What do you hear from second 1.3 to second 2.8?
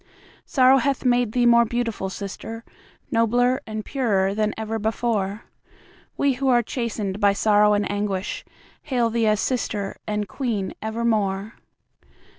thee more beautiful, Sister,